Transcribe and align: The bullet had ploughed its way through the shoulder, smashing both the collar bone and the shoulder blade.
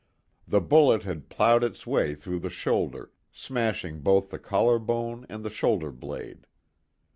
The 0.47 0.61
bullet 0.61 1.03
had 1.03 1.29
ploughed 1.29 1.63
its 1.63 1.85
way 1.85 2.15
through 2.15 2.39
the 2.39 2.49
shoulder, 2.49 3.11
smashing 3.31 3.99
both 3.99 4.31
the 4.31 4.39
collar 4.39 4.79
bone 4.79 5.27
and 5.29 5.45
the 5.45 5.49
shoulder 5.51 5.91
blade. 5.91 6.47